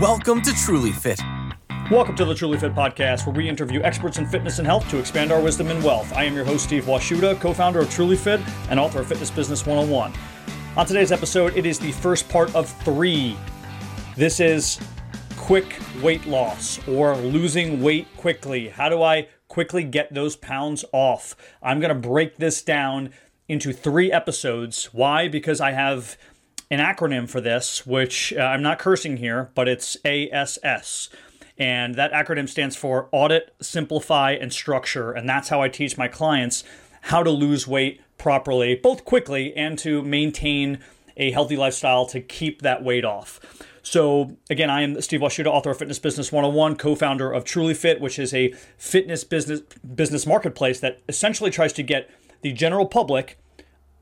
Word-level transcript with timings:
Welcome 0.00 0.40
to 0.42 0.54
Truly 0.54 0.92
Fit. 0.92 1.20
Welcome 1.90 2.16
to 2.16 2.24
the 2.24 2.34
Truly 2.34 2.56
Fit 2.56 2.74
Podcast, 2.74 3.26
where 3.26 3.34
we 3.34 3.46
interview 3.46 3.82
experts 3.82 4.16
in 4.16 4.24
fitness 4.24 4.58
and 4.58 4.66
health 4.66 4.88
to 4.88 4.98
expand 4.98 5.30
our 5.30 5.42
wisdom 5.42 5.66
and 5.66 5.84
wealth. 5.84 6.10
I 6.14 6.24
am 6.24 6.34
your 6.34 6.46
host, 6.46 6.64
Steve 6.64 6.84
Washuta, 6.84 7.38
co 7.38 7.52
founder 7.52 7.80
of 7.80 7.90
Truly 7.90 8.16
Fit 8.16 8.40
and 8.70 8.80
author 8.80 9.00
of 9.00 9.08
Fitness 9.08 9.30
Business 9.30 9.66
101. 9.66 10.14
On 10.78 10.86
today's 10.86 11.12
episode, 11.12 11.54
it 11.54 11.66
is 11.66 11.78
the 11.78 11.92
first 11.92 12.30
part 12.30 12.54
of 12.54 12.70
three. 12.82 13.36
This 14.16 14.40
is 14.40 14.80
quick 15.36 15.78
weight 16.00 16.24
loss 16.24 16.80
or 16.88 17.14
losing 17.16 17.82
weight 17.82 18.06
quickly. 18.16 18.70
How 18.70 18.88
do 18.88 19.02
I 19.02 19.28
quickly 19.48 19.84
get 19.84 20.14
those 20.14 20.34
pounds 20.34 20.82
off? 20.92 21.36
I'm 21.62 21.78
going 21.78 21.94
to 21.94 22.08
break 22.08 22.38
this 22.38 22.62
down 22.62 23.10
into 23.50 23.72
three 23.72 24.10
episodes. 24.10 24.94
Why? 24.94 25.28
Because 25.28 25.60
I 25.60 25.72
have 25.72 26.16
an 26.70 26.78
acronym 26.78 27.28
for 27.28 27.40
this, 27.40 27.86
which 27.86 28.32
uh, 28.32 28.40
I'm 28.40 28.62
not 28.62 28.78
cursing 28.78 29.16
here, 29.16 29.50
but 29.54 29.68
it's 29.68 29.96
ASS. 30.04 31.08
And 31.58 31.96
that 31.96 32.12
acronym 32.12 32.48
stands 32.48 32.76
for 32.76 33.08
Audit, 33.12 33.54
Simplify, 33.60 34.32
and 34.32 34.52
Structure. 34.52 35.12
And 35.12 35.28
that's 35.28 35.48
how 35.48 35.60
I 35.60 35.68
teach 35.68 35.98
my 35.98 36.08
clients 36.08 36.64
how 37.02 37.22
to 37.22 37.30
lose 37.30 37.66
weight 37.66 38.00
properly, 38.18 38.74
both 38.74 39.04
quickly 39.04 39.54
and 39.56 39.78
to 39.80 40.02
maintain 40.02 40.78
a 41.16 41.30
healthy 41.32 41.56
lifestyle 41.56 42.06
to 42.06 42.20
keep 42.20 42.62
that 42.62 42.82
weight 42.82 43.04
off. 43.04 43.40
So, 43.82 44.36
again, 44.48 44.70
I 44.70 44.82
am 44.82 45.00
Steve 45.00 45.20
Washuta, 45.20 45.46
author 45.46 45.70
of 45.70 45.78
Fitness 45.78 45.98
Business 45.98 46.30
101, 46.30 46.76
co 46.76 46.94
founder 46.94 47.32
of 47.32 47.44
Truly 47.44 47.74
Fit, 47.74 48.00
which 48.00 48.18
is 48.18 48.32
a 48.34 48.52
fitness 48.76 49.24
business, 49.24 49.60
business 49.94 50.26
marketplace 50.26 50.80
that 50.80 51.00
essentially 51.08 51.50
tries 51.50 51.72
to 51.74 51.82
get 51.82 52.10
the 52.42 52.52
general 52.52 52.86
public 52.86 53.38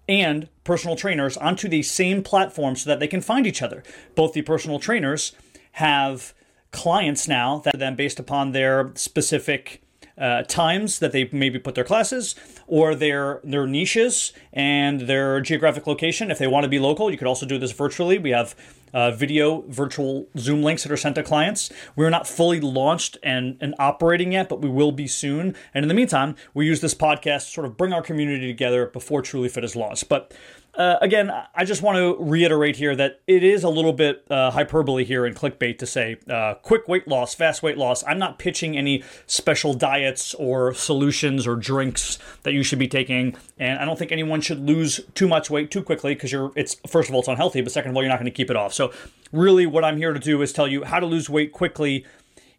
and 0.09 0.49
personal 0.65 0.97
trainers 0.97 1.37
onto 1.37 1.69
the 1.69 1.83
same 1.83 2.23
platform 2.23 2.77
so 2.77 2.89
that 2.89 3.01
they 3.01 3.09
can 3.09 3.21
find 3.21 3.47
each 3.47 3.63
other. 3.63 3.83
Both 4.15 4.33
the 4.33 4.43
personal 4.43 4.79
trainers 4.79 5.33
have 5.73 6.35
clients 6.71 7.29
now 7.29 7.59
that 7.65 7.79
then 7.79 7.95
based 7.95 8.19
upon 8.19 8.53
their 8.53 8.93
specific 8.95 9.83
uh, 10.19 10.43
times 10.43 10.99
that 10.99 11.13
they 11.13 11.29
maybe 11.33 11.59
put 11.59 11.75
their 11.75 11.85
classes 11.85 12.35
or 12.67 12.95
their 12.95 13.41
their 13.45 13.67
niches 13.67 14.33
and 14.53 15.03
their 15.03 15.41
geographic 15.41 15.87
location. 15.87 16.31
If 16.31 16.39
they 16.39 16.49
want 16.49 16.65
to 16.65 16.69
be 16.69 16.79
local, 16.79 17.11
you 17.11 17.17
could 17.17 17.29
also 17.29 17.47
do 17.47 17.59
this 17.59 17.73
virtually. 17.73 18.19
We 18.19 18.31
have 18.31 18.57
uh, 18.93 19.11
video 19.11 19.63
virtual 19.69 20.29
Zoom 20.37 20.63
links 20.63 20.83
that 20.83 20.93
are 20.93 20.97
sent 20.97 21.15
to 21.17 21.23
clients. 21.23 21.71
We're 21.97 22.11
not 22.11 22.27
fully 22.27 22.61
launched 22.61 23.19
and, 23.23 23.57
and 23.61 23.75
operating 23.79 24.33
yet, 24.33 24.49
but 24.49 24.61
we 24.61 24.69
will 24.69 24.93
be 24.93 25.07
soon. 25.07 25.55
And 25.75 25.85
in 25.85 25.89
the 25.89 25.95
meantime, 25.95 26.37
we 26.55 26.67
use 26.67 26.81
this 26.81 26.95
podcast 26.95 27.47
to 27.47 27.51
sort 27.53 27.67
of 27.67 27.77
bring 27.77 27.93
our 27.93 28.03
community 28.03 28.47
together 28.47 28.87
before 28.87 29.23
Truly 29.23 29.49
Fit 29.49 29.65
is 29.65 29.77
launched. 29.77 30.09
But 30.09 30.33
uh, 30.75 30.97
again, 31.01 31.33
I 31.55 31.65
just 31.65 31.83
want 31.83 31.97
to 31.97 32.17
reiterate 32.23 32.77
here 32.77 32.95
that 32.95 33.21
it 33.27 33.43
is 33.43 33.65
a 33.65 33.69
little 33.69 33.93
bit 33.93 34.25
uh, 34.31 34.53
hyperbole 34.53 35.05
here 35.05 35.27
in 35.27 35.35
clickbait 35.35 35.79
to 35.79 35.87
say 35.87 36.19
uh, 36.29 36.55
quick 36.55 36.87
weight 36.87 37.09
loss, 37.09 37.35
fast 37.35 37.63
weight 37.63 37.77
loss. 37.77 38.05
I'm 38.07 38.19
not 38.19 38.39
pitching 38.39 38.77
any 38.77 39.03
special 39.27 39.75
diets 39.75 40.35
or 40.35 40.73
solutions 40.75 41.47
or 41.47 41.57
drinks 41.57 42.19
that 42.45 42.53
you 42.53 42.63
should 42.63 42.79
be 42.79 42.87
taking, 42.87 43.37
and 43.59 43.79
I 43.79 43.85
don't 43.85 43.99
think 43.99 44.13
anyone 44.13 44.41
should 44.41 44.61
lose 44.61 45.01
too 45.15 45.27
much 45.27 45.51
weight 45.51 45.71
too 45.71 45.83
quickly 45.83 46.15
because 46.15 46.31
you're. 46.31 46.53
It's 46.55 46.77
first 46.87 47.09
of 47.09 47.15
all, 47.15 47.21
it's 47.21 47.29
unhealthy, 47.29 47.61
but 47.61 47.73
second 47.73 47.91
of 47.91 47.97
all, 47.97 48.03
you're 48.03 48.11
not 48.11 48.21
going 48.21 48.31
to 48.31 48.37
keep 48.37 48.51
it 48.51 48.57
off. 48.57 48.73
So, 48.73 48.93
really, 49.33 49.67
what 49.67 49.85
I'm 49.85 49.97
here 49.97 50.13
to 50.13 50.21
do 50.21 50.41
is 50.43 50.53
tell 50.53 50.69
you 50.69 50.85
how 50.85 51.01
to 51.01 51.07
lose 51.07 51.29
weight 51.29 51.53
quickly 51.53 52.07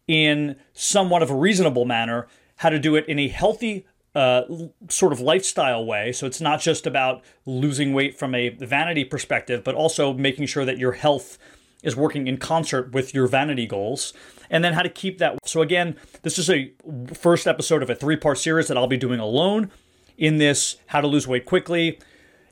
in 0.06 0.56
somewhat 0.74 1.22
of 1.22 1.30
a 1.30 1.34
reasonable 1.34 1.86
manner, 1.86 2.26
how 2.56 2.68
to 2.68 2.78
do 2.78 2.96
it 2.96 3.06
in 3.06 3.18
a 3.18 3.28
healthy 3.28 3.86
uh, 4.14 4.42
sort 4.88 5.12
of 5.12 5.20
lifestyle 5.20 5.84
way. 5.84 6.12
So 6.12 6.26
it's 6.26 6.40
not 6.40 6.60
just 6.60 6.86
about 6.86 7.22
losing 7.46 7.92
weight 7.92 8.18
from 8.18 8.34
a 8.34 8.50
vanity 8.50 9.04
perspective, 9.04 9.62
but 9.64 9.74
also 9.74 10.12
making 10.12 10.46
sure 10.46 10.64
that 10.64 10.78
your 10.78 10.92
health 10.92 11.38
is 11.82 11.96
working 11.96 12.26
in 12.26 12.36
concert 12.36 12.92
with 12.92 13.14
your 13.14 13.26
vanity 13.26 13.66
goals. 13.66 14.12
And 14.50 14.64
then 14.64 14.72
how 14.72 14.82
to 14.82 14.88
keep 14.88 15.18
that. 15.18 15.38
So, 15.44 15.62
again, 15.62 15.96
this 16.22 16.38
is 16.38 16.50
a 16.50 16.72
first 17.14 17.46
episode 17.46 17.82
of 17.82 17.90
a 17.90 17.94
three 17.94 18.16
part 18.16 18.38
series 18.38 18.68
that 18.68 18.76
I'll 18.76 18.88
be 18.88 18.96
doing 18.96 19.20
alone 19.20 19.70
in 20.18 20.38
this 20.38 20.76
How 20.86 21.00
to 21.00 21.06
Lose 21.06 21.28
Weight 21.28 21.46
Quickly. 21.46 22.00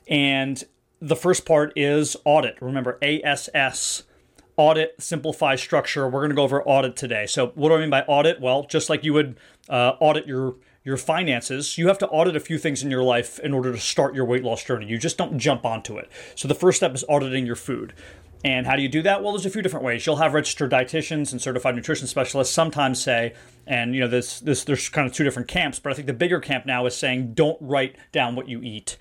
And 0.07 0.63
the 1.01 1.15
first 1.15 1.45
part 1.45 1.73
is 1.75 2.15
audit. 2.23 2.57
Remember, 2.61 2.97
ASS 3.01 4.03
audit, 4.55 4.95
simplify, 4.99 5.55
structure. 5.55 6.05
We're 6.07 6.21
going 6.21 6.31
to 6.31 6.35
go 6.35 6.43
over 6.43 6.63
audit 6.63 6.95
today. 6.95 7.25
So, 7.25 7.47
what 7.55 7.69
do 7.69 7.75
I 7.75 7.79
mean 7.79 7.89
by 7.89 8.01
audit? 8.03 8.39
Well, 8.39 8.63
just 8.63 8.89
like 8.89 9.03
you 9.03 9.13
would 9.13 9.37
uh, 9.67 9.93
audit 9.99 10.25
your 10.25 10.55
your 10.83 10.97
finances, 10.97 11.77
you 11.77 11.87
have 11.87 11.97
to 11.99 12.07
audit 12.07 12.35
a 12.35 12.39
few 12.39 12.57
things 12.57 12.83
in 12.83 12.89
your 12.89 13.03
life 13.03 13.39
in 13.39 13.53
order 13.53 13.71
to 13.71 13.79
start 13.79 14.15
your 14.15 14.25
weight 14.25 14.43
loss 14.43 14.63
journey. 14.63 14.85
You 14.85 14.97
just 14.97 15.17
don't 15.17 15.37
jump 15.37 15.65
onto 15.65 15.97
it. 15.97 16.09
So 16.35 16.47
the 16.47 16.55
first 16.55 16.77
step 16.77 16.95
is 16.95 17.03
auditing 17.09 17.45
your 17.45 17.55
food. 17.55 17.93
And 18.43 18.65
how 18.65 18.77
do 18.77 18.81
you 18.81 18.87
do 18.87 19.01
that? 19.01 19.21
Well, 19.21 19.33
there's 19.33 19.45
a 19.45 19.49
few 19.49 19.61
different 19.61 19.85
ways. 19.85 20.05
You'll 20.05 20.15
have 20.15 20.33
registered 20.33 20.71
dietitians 20.71 21.33
and 21.33 21.41
certified 21.41 21.75
nutrition 21.75 22.07
specialists 22.07 22.53
sometimes 22.53 23.01
say, 23.01 23.33
and 23.67 23.93
you 23.93 23.99
know, 23.99 24.07
this 24.07 24.39
this 24.39 24.63
there's 24.63 24.87
kind 24.87 25.05
of 25.05 25.13
two 25.13 25.25
different 25.25 25.49
camps, 25.49 25.77
but 25.79 25.91
I 25.91 25.95
think 25.95 26.07
the 26.07 26.13
bigger 26.13 26.39
camp 26.39 26.65
now 26.65 26.85
is 26.85 26.95
saying 26.95 27.33
don't 27.33 27.57
write 27.59 27.97
down 28.13 28.35
what 28.35 28.47
you 28.47 28.61
eat. 28.61 28.97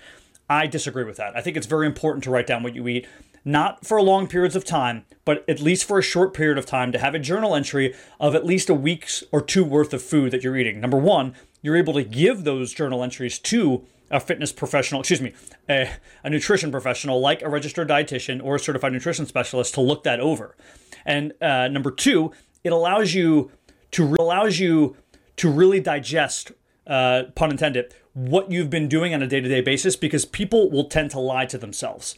I 0.51 0.67
disagree 0.67 1.05
with 1.05 1.19
that. 1.19 1.37
I 1.37 1.41
think 1.41 1.57
it's 1.57 1.67
very 1.67 1.87
important 1.87 2.25
to 2.25 2.31
write 2.31 2.47
down 2.49 2.65
what 2.65 2.75
you 2.75 2.89
eat, 2.89 3.07
not 3.45 3.87
for 3.87 4.03
long 4.03 4.27
periods 4.27 4.57
of 4.57 4.65
time, 4.65 5.05
but 5.25 5.45
at 5.49 5.61
least 5.61 5.85
for 5.85 5.99
a 5.99 6.03
short 6.03 6.35
period 6.35 6.59
of 6.59 6.67
time 6.67 6.91
to 6.91 6.99
have 6.99 7.15
a 7.15 7.19
journal 7.19 7.55
entry 7.55 7.95
of 8.19 8.35
at 8.35 8.45
least 8.45 8.69
a 8.69 8.75
week's 8.75 9.23
or 9.31 9.41
two 9.41 9.65
worth 9.65 9.95
of 9.95 10.03
food 10.03 10.33
that 10.33 10.43
you're 10.43 10.57
eating. 10.57 10.81
Number 10.81 10.99
one, 10.99 11.35
you're 11.63 11.77
able 11.77 11.95
to 11.95 12.05
give 12.05 12.45
those 12.45 12.73
journal 12.73 13.03
entries 13.03 13.39
to 13.39 13.85
a 14.11 14.21
fitness 14.21 14.53
professional, 14.53 15.01
excuse 15.01 15.21
me, 15.21 15.35
a, 15.69 15.91
a, 16.25 16.31
nutrition 16.31 16.71
professional 16.71 17.21
like 17.21 17.43
a 17.43 17.49
registered 17.49 17.89
dietitian 17.89 18.43
or 18.43 18.57
a 18.57 18.59
certified 18.59 18.93
nutrition 18.93 19.27
specialist 19.27 19.75
to 19.75 19.81
look 19.81 20.03
that 20.05 20.19
over. 20.21 20.57
And 21.05 21.35
uh, 21.43 21.69
number 21.69 21.91
two, 21.91 22.33
it 22.65 22.73
allows 22.73 23.15
you 23.15 23.51
to 23.93 24.05
re- 24.05 24.17
allows 24.19 24.59
you 24.59 24.97
to 25.37 25.51
really 25.51 25.81
digest, 25.81 26.53
uh, 26.87 27.25
pun 27.35 27.51
intended, 27.51 27.93
what 28.15 28.51
you've 28.51 28.71
been 28.71 28.89
doing 28.89 29.15
on 29.15 29.23
a 29.23 29.27
day 29.27 29.41
to 29.41 29.49
day 29.49 29.61
basis 29.61 29.95
because 29.95 30.25
people 30.25 30.71
will 30.71 30.89
tend 30.89 31.11
to 31.13 31.21
lie 31.21 31.47
to 31.47 31.59
themselves. 31.59 32.17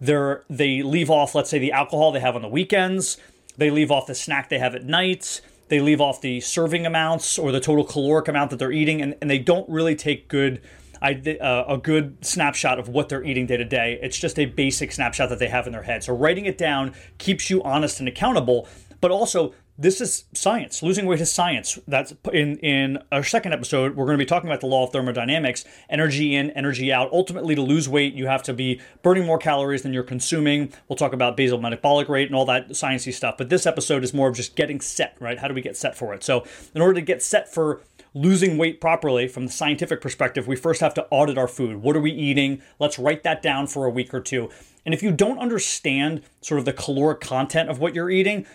They're, 0.00 0.44
they 0.50 0.82
leave 0.82 1.10
off, 1.10 1.34
let's 1.34 1.50
say, 1.50 1.58
the 1.58 1.72
alcohol 1.72 2.12
they 2.12 2.20
have 2.20 2.36
on 2.36 2.42
the 2.42 2.48
weekends. 2.48 3.16
They 3.56 3.70
leave 3.70 3.90
off 3.90 4.06
the 4.06 4.14
snack 4.14 4.48
they 4.48 4.58
have 4.58 4.74
at 4.74 4.84
night 4.84 5.40
they 5.72 5.80
leave 5.80 6.02
off 6.02 6.20
the 6.20 6.38
serving 6.38 6.84
amounts 6.84 7.38
or 7.38 7.50
the 7.50 7.58
total 7.58 7.82
caloric 7.82 8.28
amount 8.28 8.50
that 8.50 8.58
they're 8.58 8.70
eating, 8.70 9.00
and, 9.00 9.16
and 9.22 9.30
they 9.30 9.38
don't 9.38 9.66
really 9.70 9.96
take 9.96 10.28
good 10.28 10.60
uh, 11.00 11.64
a 11.66 11.78
good 11.78 12.22
snapshot 12.22 12.78
of 12.78 12.90
what 12.90 13.08
they're 13.08 13.24
eating 13.24 13.46
day 13.46 13.56
to 13.56 13.64
day. 13.64 13.98
It's 14.02 14.18
just 14.18 14.38
a 14.38 14.44
basic 14.44 14.92
snapshot 14.92 15.30
that 15.30 15.38
they 15.38 15.48
have 15.48 15.66
in 15.66 15.72
their 15.72 15.82
head. 15.82 16.04
So 16.04 16.14
writing 16.14 16.44
it 16.44 16.58
down 16.58 16.92
keeps 17.16 17.48
you 17.48 17.62
honest 17.62 18.00
and 18.00 18.06
accountable, 18.06 18.68
but 19.00 19.10
also 19.10 19.54
this 19.78 20.00
is 20.00 20.24
science. 20.34 20.82
Losing 20.82 21.06
weight 21.06 21.20
is 21.20 21.32
science. 21.32 21.78
That's 21.88 22.14
in 22.32 22.58
in 22.58 22.98
our 23.10 23.24
second 23.24 23.52
episode. 23.52 23.96
We're 23.96 24.04
going 24.04 24.18
to 24.18 24.22
be 24.22 24.28
talking 24.28 24.48
about 24.48 24.60
the 24.60 24.66
law 24.66 24.84
of 24.84 24.92
thermodynamics: 24.92 25.64
energy 25.88 26.34
in, 26.34 26.50
energy 26.50 26.92
out. 26.92 27.10
Ultimately, 27.12 27.54
to 27.54 27.62
lose 27.62 27.88
weight, 27.88 28.14
you 28.14 28.26
have 28.26 28.42
to 28.44 28.52
be 28.52 28.80
burning 29.02 29.24
more 29.24 29.38
calories 29.38 29.82
than 29.82 29.92
you're 29.92 30.02
consuming. 30.02 30.72
We'll 30.88 30.96
talk 30.96 31.12
about 31.12 31.36
basal 31.36 31.58
metabolic 31.58 32.08
rate 32.08 32.28
and 32.28 32.36
all 32.36 32.44
that 32.46 32.68
sciencey 32.70 33.14
stuff. 33.14 33.36
But 33.38 33.48
this 33.48 33.66
episode 33.66 34.04
is 34.04 34.12
more 34.12 34.28
of 34.28 34.36
just 34.36 34.56
getting 34.56 34.80
set. 34.80 35.16
Right? 35.20 35.38
How 35.38 35.48
do 35.48 35.54
we 35.54 35.62
get 35.62 35.76
set 35.76 35.96
for 35.96 36.12
it? 36.12 36.22
So, 36.22 36.44
in 36.74 36.82
order 36.82 36.94
to 36.94 37.02
get 37.02 37.22
set 37.22 37.52
for 37.52 37.80
losing 38.14 38.58
weight 38.58 38.78
properly 38.78 39.26
from 39.26 39.46
the 39.46 39.52
scientific 39.52 40.02
perspective, 40.02 40.46
we 40.46 40.54
first 40.54 40.82
have 40.82 40.92
to 40.94 41.06
audit 41.10 41.38
our 41.38 41.48
food. 41.48 41.76
What 41.76 41.96
are 41.96 42.00
we 42.00 42.12
eating? 42.12 42.60
Let's 42.78 42.98
write 42.98 43.22
that 43.22 43.42
down 43.42 43.66
for 43.66 43.86
a 43.86 43.90
week 43.90 44.12
or 44.12 44.20
two. 44.20 44.50
And 44.84 44.92
if 44.92 45.02
you 45.02 45.12
don't 45.12 45.38
understand 45.38 46.22
sort 46.40 46.58
of 46.58 46.64
the 46.64 46.72
caloric 46.72 47.20
content 47.20 47.70
of 47.70 47.78
what 47.78 47.94
you're 47.94 48.10
eating, 48.10 48.46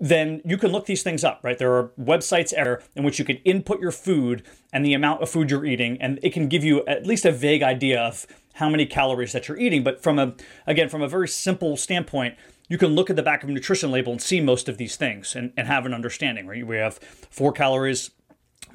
then 0.00 0.42
you 0.44 0.56
can 0.58 0.72
look 0.72 0.86
these 0.86 1.02
things 1.02 1.24
up, 1.24 1.40
right? 1.42 1.56
There 1.56 1.72
are 1.72 1.92
websites 1.98 2.52
in 2.96 3.04
which 3.04 3.18
you 3.18 3.24
can 3.24 3.36
input 3.38 3.80
your 3.80 3.92
food 3.92 4.42
and 4.72 4.84
the 4.84 4.94
amount 4.94 5.22
of 5.22 5.30
food 5.30 5.50
you're 5.50 5.64
eating, 5.64 6.00
and 6.00 6.18
it 6.22 6.32
can 6.32 6.48
give 6.48 6.64
you 6.64 6.84
at 6.86 7.06
least 7.06 7.24
a 7.24 7.32
vague 7.32 7.62
idea 7.62 8.00
of 8.00 8.26
how 8.54 8.68
many 8.68 8.86
calories 8.86 9.32
that 9.32 9.48
you're 9.48 9.58
eating. 9.58 9.84
But 9.84 10.02
from 10.02 10.18
a 10.18 10.34
again, 10.66 10.88
from 10.88 11.02
a 11.02 11.08
very 11.08 11.28
simple 11.28 11.76
standpoint, 11.76 12.36
you 12.68 12.78
can 12.78 12.88
look 12.88 13.08
at 13.08 13.16
the 13.16 13.22
back 13.22 13.42
of 13.42 13.48
a 13.48 13.52
nutrition 13.52 13.90
label 13.90 14.12
and 14.12 14.20
see 14.20 14.40
most 14.40 14.68
of 14.68 14.78
these 14.78 14.96
things 14.96 15.36
and, 15.36 15.52
and 15.56 15.68
have 15.68 15.86
an 15.86 15.94
understanding, 15.94 16.46
right? 16.46 16.66
We 16.66 16.76
have 16.76 16.98
four 17.30 17.52
calories 17.52 18.10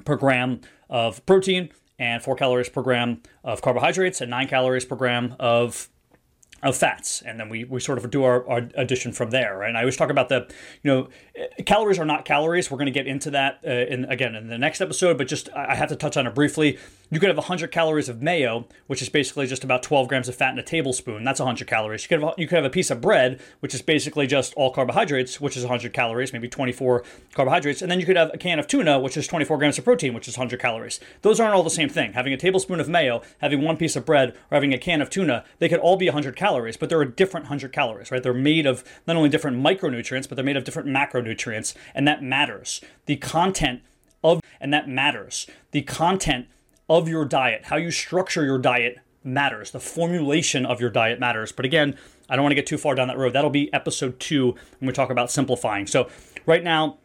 per 0.04 0.16
gram 0.16 0.60
of 0.88 1.24
protein 1.26 1.70
and 1.98 2.22
four 2.22 2.34
calories 2.34 2.70
per 2.70 2.82
gram 2.82 3.22
of 3.44 3.60
carbohydrates 3.60 4.20
and 4.22 4.30
nine 4.30 4.48
calories 4.48 4.86
per 4.86 4.96
gram 4.96 5.36
of 5.38 5.89
of 6.62 6.76
fats 6.76 7.22
and 7.22 7.38
then 7.40 7.48
we, 7.48 7.64
we 7.64 7.80
sort 7.80 7.98
of 7.98 8.10
do 8.10 8.24
our, 8.24 8.48
our 8.48 8.68
addition 8.74 9.12
from 9.12 9.30
there 9.30 9.58
right? 9.58 9.68
And 9.68 9.78
i 9.78 9.80
always 9.80 9.96
talk 9.96 10.10
about 10.10 10.28
the 10.28 10.46
you 10.82 10.90
know 10.90 11.08
calories 11.64 11.98
are 11.98 12.04
not 12.04 12.24
calories. 12.24 12.70
We're 12.70 12.78
going 12.78 12.86
to 12.86 12.92
get 12.92 13.06
into 13.06 13.30
that 13.30 13.60
uh, 13.66 13.70
in 13.70 14.04
again 14.06 14.34
in 14.34 14.48
the 14.48 14.58
next 14.58 14.80
episode 14.80 15.18
but 15.18 15.28
just 15.28 15.48
i 15.54 15.74
have 15.74 15.88
to 15.88 15.96
touch 15.96 16.16
on 16.16 16.26
it 16.26 16.34
briefly 16.34 16.78
You 17.12 17.18
could 17.18 17.28
have 17.28 17.36
100 17.36 17.72
calories 17.72 18.08
of 18.08 18.22
mayo, 18.22 18.68
which 18.86 19.02
is 19.02 19.08
basically 19.08 19.48
just 19.48 19.64
about 19.64 19.82
12 19.82 20.06
grams 20.06 20.28
of 20.28 20.36
fat 20.36 20.52
in 20.52 20.60
a 20.60 20.62
tablespoon. 20.62 21.24
That's 21.24 21.40
100 21.40 21.66
calories. 21.66 22.04
You 22.04 22.08
could 22.08 22.22
have, 22.22 22.34
you 22.38 22.46
could 22.46 22.54
have 22.54 22.64
a 22.64 22.70
piece 22.70 22.88
of 22.88 23.00
bread, 23.00 23.40
which 23.58 23.74
is 23.74 23.82
basically 23.82 24.28
just 24.28 24.54
all 24.54 24.70
carbohydrates, 24.70 25.40
which 25.40 25.56
is 25.56 25.64
100 25.64 25.92
calories, 25.92 26.32
maybe 26.32 26.48
24 26.48 27.02
carbohydrates. 27.34 27.82
And 27.82 27.90
then 27.90 27.98
you 27.98 28.06
could 28.06 28.16
have 28.16 28.30
a 28.32 28.38
can 28.38 28.60
of 28.60 28.68
tuna, 28.68 29.00
which 29.00 29.16
is 29.16 29.26
24 29.26 29.58
grams 29.58 29.76
of 29.76 29.84
protein, 29.84 30.14
which 30.14 30.28
is 30.28 30.38
100 30.38 30.60
calories. 30.60 31.00
Those 31.22 31.40
aren't 31.40 31.54
all 31.54 31.64
the 31.64 31.70
same 31.70 31.88
thing. 31.88 32.12
Having 32.12 32.34
a 32.34 32.36
tablespoon 32.36 32.78
of 32.78 32.88
mayo, 32.88 33.22
having 33.40 33.62
one 33.62 33.76
piece 33.76 33.96
of 33.96 34.06
bread, 34.06 34.30
or 34.50 34.54
having 34.54 34.72
a 34.72 34.78
can 34.78 35.02
of 35.02 35.10
tuna, 35.10 35.44
they 35.58 35.68
could 35.68 35.80
all 35.80 35.96
be 35.96 36.06
100 36.06 36.36
calories, 36.36 36.76
but 36.76 36.88
they're 36.88 37.02
a 37.02 37.10
different 37.10 37.46
100 37.46 37.72
calories, 37.72 38.12
right? 38.12 38.22
They're 38.22 38.32
made 38.32 38.66
of 38.66 38.84
not 39.08 39.16
only 39.16 39.28
different 39.28 39.56
micronutrients, 39.56 40.28
but 40.28 40.36
they're 40.36 40.44
made 40.44 40.56
of 40.56 40.62
different 40.62 40.88
macronutrients, 40.88 41.74
and 41.92 42.06
that 42.06 42.22
matters. 42.22 42.80
The 43.06 43.16
content 43.16 43.82
of, 44.22 44.40
and 44.60 44.72
that 44.72 44.88
matters. 44.88 45.48
The 45.72 45.82
content 45.82 46.46
of 46.90 47.08
your 47.08 47.24
diet, 47.24 47.66
how 47.66 47.76
you 47.76 47.90
structure 47.90 48.44
your 48.44 48.58
diet 48.58 48.98
matters. 49.22 49.70
The 49.70 49.80
formulation 49.80 50.66
of 50.66 50.80
your 50.80 50.90
diet 50.90 51.20
matters. 51.20 51.52
But 51.52 51.64
again, 51.64 51.96
I 52.28 52.34
don't 52.34 52.42
want 52.42 52.50
to 52.50 52.56
get 52.56 52.66
too 52.66 52.78
far 52.78 52.96
down 52.96 53.08
that 53.08 53.16
road. 53.16 53.32
That'll 53.32 53.48
be 53.48 53.72
episode 53.72 54.18
two 54.18 54.56
when 54.80 54.88
we 54.88 54.92
talk 54.92 55.08
about 55.08 55.30
simplifying. 55.30 55.86
So, 55.86 56.08
right 56.46 56.64
now, 56.64 56.98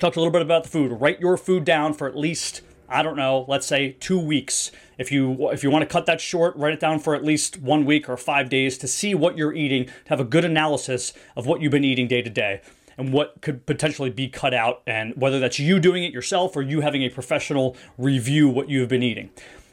talked 0.00 0.16
a 0.16 0.20
little 0.20 0.32
bit 0.32 0.42
about 0.42 0.64
the 0.64 0.68
food. 0.68 1.00
Write 1.00 1.20
your 1.20 1.36
food 1.36 1.64
down 1.64 1.94
for 1.94 2.08
at 2.08 2.16
least 2.16 2.62
I 2.92 3.04
don't 3.04 3.16
know, 3.16 3.44
let's 3.46 3.68
say 3.68 3.92
2 4.00 4.18
weeks. 4.18 4.72
If 4.98 5.12
you 5.12 5.48
if 5.50 5.62
you 5.62 5.70
want 5.70 5.82
to 5.82 5.86
cut 5.86 6.06
that 6.06 6.20
short, 6.20 6.56
write 6.56 6.74
it 6.74 6.80
down 6.80 6.98
for 6.98 7.14
at 7.14 7.24
least 7.24 7.60
1 7.60 7.84
week 7.84 8.08
or 8.08 8.16
5 8.16 8.50
days 8.50 8.76
to 8.78 8.88
see 8.88 9.14
what 9.14 9.38
you're 9.38 9.54
eating, 9.54 9.84
to 9.84 9.92
have 10.06 10.18
a 10.18 10.24
good 10.24 10.44
analysis 10.44 11.12
of 11.36 11.46
what 11.46 11.60
you've 11.60 11.70
been 11.70 11.84
eating 11.84 12.08
day 12.08 12.20
to 12.20 12.30
day 12.30 12.62
and 13.00 13.14
what 13.14 13.40
could 13.40 13.64
potentially 13.64 14.10
be 14.10 14.28
cut 14.28 14.52
out, 14.52 14.82
and 14.86 15.14
whether 15.16 15.40
that's 15.40 15.58
you 15.58 15.80
doing 15.80 16.04
it 16.04 16.12
yourself 16.12 16.54
or 16.54 16.60
you 16.60 16.82
having 16.82 17.02
a 17.02 17.08
professional 17.08 17.76
review 17.96 18.48
what 18.48 18.68
you've 18.68 18.90
been 18.90 19.02
eating. 19.02 19.30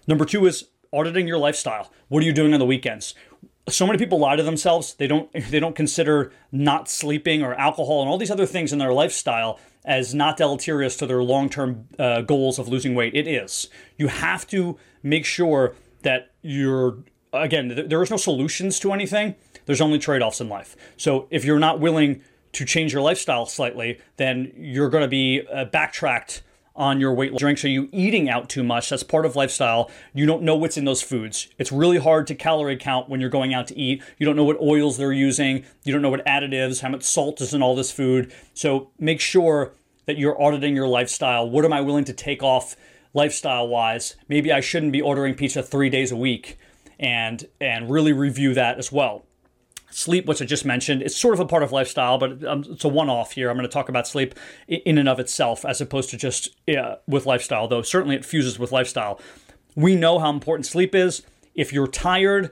Number 0.07 0.23
two 0.23 0.45
is 0.45 0.69
auditing 0.93 1.27
your 1.27 1.37
lifestyle. 1.37 1.91
What 2.07 2.23
are 2.23 2.25
you 2.25 2.31
doing 2.31 2.53
on 2.53 2.59
the 2.59 2.65
weekends? 2.65 3.13
So 3.67 3.85
many 3.85 3.99
people 3.99 4.17
lie 4.17 4.37
to 4.37 4.43
themselves. 4.43 4.93
They 4.93 5.07
don't 5.07 5.29
they 5.51 5.59
don't 5.59 5.75
consider 5.75 6.31
not 6.51 6.89
sleeping 6.89 7.43
or 7.43 7.53
alcohol 7.55 8.01
and 8.01 8.09
all 8.09 8.17
these 8.17 8.31
other 8.31 8.45
things 8.45 8.71
in 8.71 8.79
their 8.79 8.93
lifestyle 8.93 9.59
as 9.83 10.15
not 10.15 10.37
deleterious 10.37 10.95
to 10.97 11.05
their 11.05 11.23
long-term 11.23 11.87
uh, 11.99 12.21
goals 12.21 12.59
of 12.59 12.67
losing 12.67 12.95
weight. 12.95 13.13
It 13.13 13.27
is. 13.27 13.69
You 13.97 14.07
have 14.07 14.47
to 14.47 14.77
make 15.03 15.25
sure 15.25 15.75
that 16.03 16.31
you're 16.41 16.99
again. 17.33 17.87
There 17.87 18.01
is 18.01 18.09
no 18.09 18.17
solutions 18.17 18.79
to 18.79 18.93
anything. 18.93 19.35
There's 19.65 19.81
only 19.81 19.99
trade-offs 19.99 20.39
in 20.39 20.47
life. 20.47 20.77
So 20.95 21.27
if 21.29 21.43
you're 21.43 21.59
not 21.59 21.81
willing 21.81 22.21
to 22.53 22.65
change 22.65 22.93
your 22.93 23.01
lifestyle 23.01 23.45
slightly, 23.45 23.99
then 24.17 24.51
you're 24.55 24.89
going 24.89 25.03
to 25.03 25.07
be 25.07 25.41
uh, 25.51 25.65
backtracked 25.65 26.43
on 26.77 26.99
your 26.99 27.13
weight 27.13 27.31
loss 27.31 27.39
drinks. 27.39 27.65
Are 27.65 27.69
you 27.69 27.89
eating 27.91 28.29
out 28.29 28.49
too 28.49 28.63
much? 28.63 28.89
That's 28.89 29.03
part 29.03 29.25
of 29.25 29.35
lifestyle. 29.35 29.89
You 30.13 30.25
don't 30.25 30.43
know 30.43 30.55
what's 30.55 30.77
in 30.77 30.85
those 30.85 31.01
foods. 31.01 31.47
It's 31.57 31.71
really 31.71 31.97
hard 31.97 32.27
to 32.27 32.35
calorie 32.35 32.77
count 32.77 33.09
when 33.09 33.19
you're 33.19 33.31
going 33.31 33.53
out 33.53 33.67
to 33.67 33.77
eat. 33.77 34.03
You 34.19 34.25
don't 34.25 34.35
know 34.35 34.43
what 34.43 34.61
oils 34.61 34.97
they're 34.97 35.11
using. 35.11 35.65
You 35.83 35.91
don't 35.91 36.03
know 36.03 36.11
what 36.11 36.25
additives, 36.25 36.81
how 36.81 36.89
much 36.89 37.03
salt 37.03 37.41
is 37.41 37.53
in 37.53 37.63
all 37.63 37.75
this 37.75 37.91
food. 37.91 38.31
So 38.53 38.91
make 38.99 39.19
sure 39.19 39.73
that 40.05 40.17
you're 40.17 40.39
auditing 40.41 40.75
your 40.75 40.87
lifestyle. 40.87 41.49
What 41.49 41.65
am 41.65 41.73
I 41.73 41.81
willing 41.81 42.05
to 42.05 42.13
take 42.13 42.43
off 42.43 42.75
lifestyle 43.13 43.67
wise? 43.67 44.15
Maybe 44.29 44.51
I 44.51 44.61
shouldn't 44.61 44.91
be 44.91 45.01
ordering 45.01 45.33
pizza 45.33 45.63
three 45.63 45.89
days 45.89 46.11
a 46.11 46.15
week 46.15 46.59
and 46.99 47.47
and 47.59 47.89
really 47.89 48.13
review 48.13 48.53
that 48.53 48.77
as 48.77 48.91
well. 48.91 49.25
Sleep, 49.89 50.25
which 50.25 50.41
I 50.41 50.45
just 50.45 50.65
mentioned, 50.65 51.01
it's 51.01 51.15
sort 51.15 51.33
of 51.33 51.39
a 51.39 51.45
part 51.45 51.63
of 51.63 51.71
lifestyle, 51.71 52.17
but 52.17 52.43
um, 52.45 52.63
it's 52.69 52.83
a 52.83 52.89
one 52.89 53.09
off 53.09 53.31
here. 53.31 53.49
I'm 53.49 53.55
going 53.55 53.67
to 53.67 53.71
talk 53.71 53.87
about 53.89 54.07
sleep 54.07 54.35
in 54.67 54.97
and 54.97 55.07
of 55.07 55.19
itself 55.19 55.63
as 55.63 55.79
opposed 55.79 56.09
to 56.09 56.17
just 56.17 56.55
with 57.07 57.25
lifestyle, 57.25 57.67
though 57.67 57.81
certainly 57.81 58.15
it 58.15 58.25
fuses 58.25 58.59
with 58.59 58.71
lifestyle. 58.71 59.19
We 59.75 59.95
know 59.95 60.19
how 60.19 60.29
important 60.29 60.65
sleep 60.65 60.93
is. 60.93 61.23
If 61.55 61.71
you're 61.71 61.87
tired, 61.87 62.51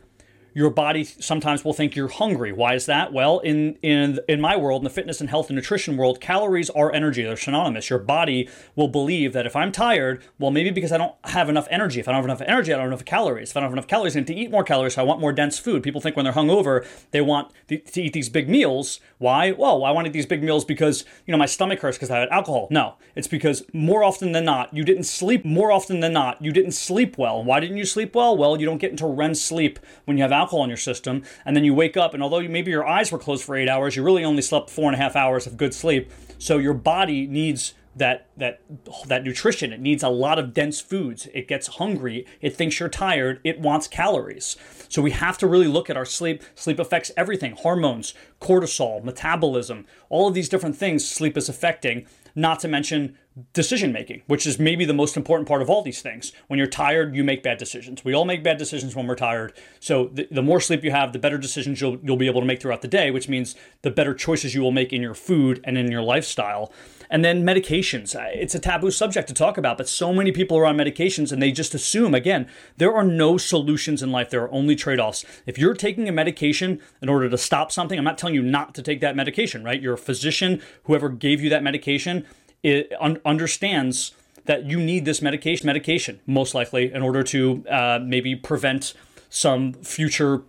your 0.56 0.70
body 0.70 1.04
sometimes 1.04 1.66
will 1.66 1.74
think 1.74 1.98
you're 1.98 2.08
hungry. 2.08 2.54
Why 2.54 2.76
is 2.76 2.86
that? 2.86 3.12
Well, 3.12 3.40
in 3.40 3.76
in 3.82 4.20
in 4.30 4.40
my 4.40 4.56
world, 4.56 4.80
in 4.80 4.84
the 4.86 4.90
fitness 4.90 5.20
and 5.20 5.30
health 5.30 5.50
and 5.50 5.56
nutrition 5.58 5.98
world, 5.98 6.22
calories 6.22 6.70
are 6.70 6.94
energy. 6.94 7.24
They're 7.24 7.36
synonymous. 7.36 7.90
Your 7.90 8.00
body 8.00 8.50
will 8.74 8.88
believe 8.88 9.34
that 9.34 9.46
if 9.46 9.54
I'm 9.54 9.74
tired, 9.74 10.24
well, 10.40 10.52
maybe 10.52 10.72
because 10.72 10.94
I 10.94 10.98
don't 10.98 11.14
have 11.26 11.50
enough 11.50 11.68
energy. 11.70 12.00
If 12.00 12.08
I 12.08 12.14
don't 12.14 12.20
have 12.20 12.26
enough 12.26 12.42
energy, 12.48 12.72
I 12.72 12.78
don't 12.78 12.86
have 12.86 12.94
enough 12.94 13.06
calories. 13.06 13.52
If 13.52 13.58
I 13.58 13.60
don't 13.60 13.68
have 13.70 13.74
enough 13.74 13.88
calories, 13.88 14.16
I 14.16 14.22
need 14.22 14.28
to 14.28 14.34
eat 14.34 14.50
more 14.50 14.64
calories. 14.64 14.94
So 14.94 15.02
I 15.02 15.06
want 15.06 15.20
more 15.20 15.34
dense 15.34 15.60
food. 15.60 15.84
People 15.84 16.00
think 16.00 16.16
when 16.16 16.24
they're 16.24 16.34
hungover, 16.34 16.88
they 17.12 17.20
want 17.20 17.52
to 17.68 18.02
eat 18.02 18.14
these 18.14 18.30
big 18.30 18.48
meals. 18.48 19.02
Why? 19.18 19.52
Well, 19.52 19.84
I 19.84 19.92
wanted 19.92 20.14
these 20.14 20.26
big 20.26 20.42
meals 20.42 20.64
because 20.64 21.04
you 21.26 21.34
know 21.34 21.38
my 21.38 21.48
stomach 21.48 21.82
hurts 21.82 21.98
because 21.98 22.10
I 22.10 22.20
had 22.20 22.30
alcohol. 22.30 22.70
No, 22.72 22.96
it's 23.14 23.28
because 23.28 23.66
more 23.74 24.06
often 24.06 24.32
than 24.32 24.46
not, 24.46 24.74
you 24.74 24.86
didn't 24.86 25.04
sleep. 25.04 25.44
More 25.44 25.74
often 25.74 26.00
than 26.00 26.14
not, 26.14 26.42
you 26.42 26.54
didn't 26.54 26.72
sleep 26.72 27.18
well. 27.18 27.44
Why 27.44 27.60
didn't 27.60 27.76
you 27.76 27.86
sleep 27.86 28.16
well? 28.16 28.38
Well, 28.38 28.58
you 28.58 28.66
don't 28.66 28.78
get 28.78 28.92
into 28.92 29.06
REM 29.06 29.36
sleep 29.36 29.80
when 30.06 30.16
you 30.16 30.24
have 30.24 30.32
alcohol 30.32 30.45
alcohol 30.46 30.64
in 30.64 30.70
your 30.70 30.78
system, 30.78 31.24
and 31.44 31.56
then 31.56 31.64
you 31.64 31.74
wake 31.74 31.98
up, 31.98 32.14
and 32.14 32.22
although 32.22 32.40
you, 32.40 32.50
maybe 32.50 32.70
your 32.70 32.88
eyes 32.88 33.12
were 33.12 33.18
closed 33.18 33.44
for 33.44 33.56
eight 33.56 33.68
hours, 33.68 33.96
you 33.96 34.04
really 34.04 34.24
only 34.24 34.44
slept 34.44 34.70
four 34.70 34.86
and 34.86 34.96
a 34.96 35.04
half 35.04 35.16
hours 35.16 35.48
of 35.48 35.58
good 35.58 35.74
sleep. 35.74 36.12
So 36.38 36.60
your 36.60 36.76
body 36.76 37.26
needs 37.26 37.74
that 37.96 38.28
that 38.38 38.62
that 39.08 39.24
nutrition. 39.24 39.74
It 39.74 39.80
needs 39.80 40.04
a 40.04 40.10
lot 40.10 40.38
of 40.38 40.54
dense 40.54 40.82
foods. 40.82 41.28
It 41.34 41.48
gets 41.48 41.68
hungry. 41.80 42.26
It 42.42 42.56
thinks 42.56 42.80
you're 42.80 42.90
tired. 42.90 43.40
It 43.44 43.60
wants 43.60 43.88
calories. 43.88 44.58
So 44.90 45.02
we 45.02 45.12
have 45.12 45.38
to 45.40 45.48
really 45.48 45.68
look 45.68 45.90
at 45.90 45.98
our 45.98 46.06
sleep. 46.06 46.44
Sleep 46.56 46.78
affects 46.78 47.12
everything: 47.16 47.54
hormones, 47.56 48.14
cortisol, 48.40 49.04
metabolism, 49.04 49.86
all 50.10 50.28
of 50.28 50.34
these 50.34 50.50
different 50.50 50.76
things. 50.76 51.08
Sleep 51.08 51.38
is 51.38 51.50
affecting. 51.50 52.06
Not 52.36 52.60
to 52.60 52.68
mention 52.68 53.18
decision 53.54 53.92
making, 53.92 54.22
which 54.28 54.46
is 54.46 54.60
maybe 54.60 54.86
the 54.86 54.94
most 54.94 55.18
important 55.18 55.48
part 55.48 55.62
of 55.62 55.70
all 55.70 55.82
these 55.82 56.02
things. 56.02 56.32
When 56.48 56.58
you're 56.58 56.68
tired, 56.68 57.16
you 57.16 57.24
make 57.24 57.44
bad 57.44 57.58
decisions. 57.58 58.06
We 58.06 58.14
all 58.14 58.26
make 58.26 58.44
bad 58.44 58.58
decisions 58.58 58.96
when 58.96 59.08
we're 59.08 59.16
tired. 59.16 59.54
So 59.80 60.10
the, 60.14 60.28
the 60.32 60.42
more 60.42 60.62
sleep 60.62 60.84
you 60.84 60.92
have, 60.92 61.12
the 61.14 61.20
better 61.20 61.38
decisions 61.38 61.82
you'll, 61.82 61.98
you'll 62.04 62.18
be 62.18 62.28
able 62.28 62.42
to 62.42 62.48
make 62.48 62.62
throughout 62.62 62.82
the 62.82 62.88
day, 62.88 63.12
which 63.12 63.28
means 63.28 63.56
the 63.82 63.92
better 63.92 64.14
choices 64.14 64.56
you 64.56 64.62
will 64.62 64.72
make 64.72 64.94
in 64.94 65.02
your 65.02 65.14
food 65.14 65.60
and 65.64 65.78
in 65.78 65.92
your 65.92 66.02
lifestyle. 66.02 66.72
And 67.10 67.24
then 67.24 67.44
medications. 67.44 68.16
It's 68.34 68.56
a 68.56 68.60
taboo 68.60 68.92
subject 68.92 69.28
to 69.28 69.34
talk 69.34 69.58
about, 69.58 69.78
but 69.78 69.88
so 69.88 70.14
many 70.14 70.32
people 70.32 70.58
are 70.58 70.66
on 70.66 70.78
medications 70.78 71.32
and 71.32 71.42
they 71.42 71.52
just 71.52 71.74
assume, 71.74 72.14
again, 72.14 72.48
there 72.78 72.94
are 72.94 73.04
no 73.04 73.38
solutions 73.38 74.02
in 74.02 74.12
life. 74.12 74.30
There 74.30 74.44
are 74.44 74.52
only 74.52 74.76
trade 74.76 75.00
offs. 75.00 75.26
If 75.46 75.58
you're 75.58 75.74
taking 75.74 76.10
a 76.10 76.12
medication 76.12 76.82
in 77.02 77.10
order 77.10 77.30
to 77.30 77.38
stop 77.38 77.72
something, 77.72 77.98
I'm 77.98 78.06
not 78.06 78.18
telling 78.18 78.36
you 78.36 78.42
not 78.42 78.74
to 78.76 78.82
take 78.82 79.02
that 79.02 79.16
medication, 79.16 79.64
right? 79.64 79.82
Your 79.82 79.98
physician, 79.98 80.62
whoever 80.84 81.10
gave 81.10 81.42
you 81.42 81.50
that 81.50 81.64
medication, 81.64 82.26
it 82.64 82.92
un- 83.00 83.20
understands 83.26 84.14
that 84.46 84.66
you 84.66 84.80
need 84.80 85.06
this 85.06 85.22
medication, 85.22 85.66
medication 85.66 86.20
most 86.26 86.54
likely, 86.54 86.94
in 86.94 87.02
order 87.02 87.24
to 87.24 87.66
uh, 87.70 88.00
maybe 88.02 88.36
prevent 88.36 88.94
some 89.30 89.74
future 89.74 90.44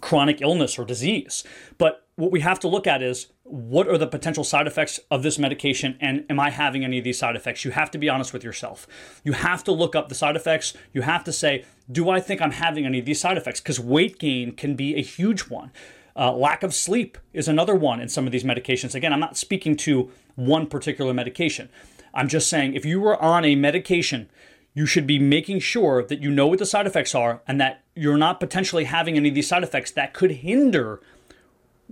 chronic 0.00 0.40
illness 0.40 0.78
or 0.78 0.84
disease. 0.84 1.44
But 1.78 2.06
what 2.16 2.32
we 2.32 2.40
have 2.40 2.58
to 2.60 2.68
look 2.68 2.86
at 2.86 3.02
is 3.02 3.26
what 3.44 3.86
are 3.88 3.98
the 3.98 4.06
potential 4.06 4.42
side 4.42 4.66
effects 4.66 4.98
of 5.10 5.22
this 5.22 5.38
medication 5.38 5.98
and 6.00 6.24
am 6.30 6.40
I 6.40 6.48
having 6.48 6.82
any 6.82 6.96
of 6.98 7.04
these 7.04 7.18
side 7.18 7.36
effects? 7.36 7.64
You 7.64 7.72
have 7.72 7.90
to 7.90 7.98
be 7.98 8.08
honest 8.08 8.32
with 8.32 8.42
yourself. 8.42 8.86
You 9.22 9.32
have 9.32 9.62
to 9.64 9.72
look 9.72 9.94
up 9.94 10.08
the 10.08 10.14
side 10.14 10.34
effects. 10.34 10.72
You 10.94 11.02
have 11.02 11.24
to 11.24 11.32
say, 11.32 11.64
do 11.92 12.08
I 12.08 12.20
think 12.20 12.40
I'm 12.40 12.52
having 12.52 12.86
any 12.86 12.98
of 12.98 13.04
these 13.04 13.20
side 13.20 13.36
effects? 13.36 13.60
Because 13.60 13.78
weight 13.78 14.18
gain 14.18 14.52
can 14.52 14.76
be 14.76 14.96
a 14.96 15.02
huge 15.02 15.42
one. 15.42 15.70
Uh, 16.16 16.32
lack 16.32 16.62
of 16.62 16.72
sleep 16.72 17.18
is 17.34 17.46
another 17.46 17.74
one 17.74 18.00
in 18.00 18.08
some 18.08 18.24
of 18.24 18.32
these 18.32 18.44
medications. 18.44 18.94
Again, 18.94 19.12
I'm 19.12 19.20
not 19.20 19.36
speaking 19.36 19.76
to 19.78 20.10
one 20.36 20.66
particular 20.66 21.12
medication. 21.12 21.68
I'm 22.14 22.28
just 22.28 22.48
saying 22.48 22.74
if 22.74 22.86
you 22.86 22.98
were 22.98 23.20
on 23.20 23.44
a 23.44 23.56
medication, 23.56 24.30
you 24.72 24.86
should 24.86 25.06
be 25.06 25.18
making 25.18 25.58
sure 25.58 26.02
that 26.02 26.22
you 26.22 26.30
know 26.30 26.46
what 26.46 26.60
the 26.60 26.66
side 26.66 26.86
effects 26.86 27.14
are 27.14 27.42
and 27.46 27.60
that 27.60 27.82
you're 27.94 28.16
not 28.16 28.40
potentially 28.40 28.84
having 28.84 29.16
any 29.16 29.28
of 29.28 29.34
these 29.34 29.48
side 29.48 29.62
effects 29.62 29.90
that 29.92 30.14
could 30.14 30.30
hinder 30.30 31.00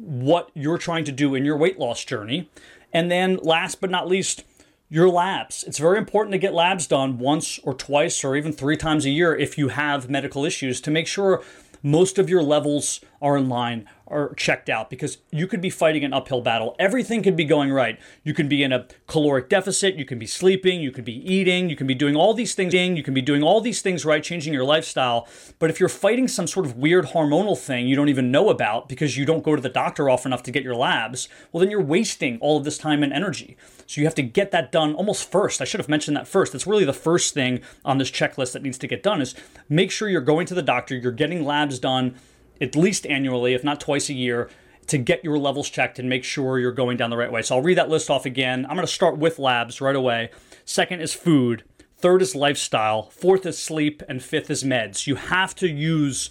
what 0.02 0.50
you're 0.54 0.78
trying 0.78 1.04
to 1.04 1.12
do 1.12 1.34
in 1.34 1.44
your 1.44 1.56
weight 1.56 1.78
loss 1.78 2.04
journey. 2.04 2.50
And 2.92 3.10
then, 3.10 3.36
last 3.42 3.80
but 3.80 3.90
not 3.90 4.08
least, 4.08 4.44
your 4.90 5.08
labs. 5.08 5.64
It's 5.64 5.78
very 5.78 5.96
important 5.96 6.32
to 6.32 6.38
get 6.38 6.52
labs 6.52 6.86
done 6.86 7.18
once 7.18 7.58
or 7.60 7.72
twice 7.72 8.22
or 8.24 8.36
even 8.36 8.52
three 8.52 8.76
times 8.76 9.06
a 9.06 9.10
year 9.10 9.34
if 9.34 9.56
you 9.56 9.68
have 9.68 10.10
medical 10.10 10.44
issues 10.44 10.82
to 10.82 10.90
make 10.90 11.06
sure 11.06 11.42
most 11.82 12.18
of 12.18 12.28
your 12.28 12.42
levels 12.42 13.00
are 13.20 13.36
in 13.36 13.48
line 13.48 13.88
are 14.12 14.34
checked 14.34 14.68
out 14.68 14.90
because 14.90 15.18
you 15.30 15.46
could 15.46 15.60
be 15.60 15.70
fighting 15.70 16.04
an 16.04 16.12
uphill 16.12 16.40
battle. 16.40 16.76
Everything 16.78 17.22
could 17.22 17.36
be 17.36 17.44
going 17.44 17.72
right. 17.72 17.98
You 18.22 18.34
can 18.34 18.48
be 18.48 18.62
in 18.62 18.72
a 18.72 18.86
caloric 19.06 19.48
deficit, 19.48 19.96
you 19.96 20.04
can 20.04 20.18
be 20.18 20.26
sleeping, 20.26 20.80
you 20.80 20.90
could 20.90 21.04
be 21.04 21.16
eating, 21.32 21.70
you 21.70 21.76
can 21.76 21.86
be 21.86 21.94
doing 21.94 22.14
all 22.16 22.34
these 22.34 22.54
things, 22.54 22.74
you 22.74 23.02
can 23.02 23.14
be 23.14 23.22
doing 23.22 23.42
all 23.42 23.60
these 23.60 23.82
things 23.82 24.04
right, 24.04 24.22
changing 24.22 24.52
your 24.52 24.64
lifestyle. 24.64 25.26
But 25.58 25.70
if 25.70 25.80
you're 25.80 25.88
fighting 25.88 26.28
some 26.28 26.46
sort 26.46 26.66
of 26.66 26.76
weird 26.76 27.06
hormonal 27.06 27.58
thing 27.58 27.86
you 27.86 27.96
don't 27.96 28.08
even 28.08 28.30
know 28.30 28.48
about 28.50 28.88
because 28.88 29.16
you 29.16 29.24
don't 29.24 29.42
go 29.42 29.56
to 29.56 29.62
the 29.62 29.68
doctor 29.68 30.08
often 30.08 30.30
enough 30.30 30.42
to 30.44 30.50
get 30.50 30.62
your 30.62 30.74
labs, 30.74 31.28
well, 31.50 31.60
then 31.60 31.70
you're 31.70 31.82
wasting 31.82 32.38
all 32.40 32.56
of 32.56 32.64
this 32.64 32.78
time 32.78 33.02
and 33.02 33.12
energy. 33.12 33.56
So 33.86 34.00
you 34.00 34.06
have 34.06 34.14
to 34.16 34.22
get 34.22 34.50
that 34.52 34.72
done 34.72 34.94
almost 34.94 35.30
first. 35.30 35.60
I 35.60 35.64
should 35.64 35.80
have 35.80 35.88
mentioned 35.88 36.16
that 36.16 36.28
first. 36.28 36.52
That's 36.52 36.66
really 36.66 36.84
the 36.84 36.92
first 36.92 37.34
thing 37.34 37.60
on 37.84 37.98
this 37.98 38.10
checklist 38.10 38.52
that 38.52 38.62
needs 38.62 38.78
to 38.78 38.86
get 38.86 39.02
done 39.02 39.20
is 39.20 39.34
make 39.68 39.90
sure 39.90 40.08
you're 40.08 40.20
going 40.20 40.46
to 40.46 40.54
the 40.54 40.62
doctor, 40.62 40.96
you're 40.96 41.12
getting 41.12 41.44
labs 41.44 41.78
done 41.78 42.14
at 42.60 42.76
least 42.76 43.06
annually, 43.06 43.54
if 43.54 43.64
not 43.64 43.80
twice 43.80 44.08
a 44.08 44.14
year, 44.14 44.50
to 44.88 44.98
get 44.98 45.24
your 45.24 45.38
levels 45.38 45.70
checked 45.70 45.98
and 45.98 46.08
make 46.08 46.24
sure 46.24 46.58
you're 46.58 46.72
going 46.72 46.96
down 46.96 47.10
the 47.10 47.16
right 47.16 47.32
way. 47.32 47.42
So 47.42 47.56
I'll 47.56 47.62
read 47.62 47.78
that 47.78 47.88
list 47.88 48.10
off 48.10 48.26
again. 48.26 48.64
I'm 48.66 48.76
going 48.76 48.86
to 48.86 48.92
start 48.92 49.18
with 49.18 49.38
labs 49.38 49.80
right 49.80 49.96
away. 49.96 50.30
Second 50.64 51.00
is 51.00 51.14
food. 51.14 51.64
Third 51.96 52.20
is 52.20 52.34
lifestyle. 52.34 53.10
Fourth 53.10 53.46
is 53.46 53.58
sleep. 53.58 54.02
And 54.08 54.22
fifth 54.22 54.50
is 54.50 54.64
meds. 54.64 55.06
You 55.06 55.14
have 55.14 55.54
to 55.56 55.68
use 55.68 56.30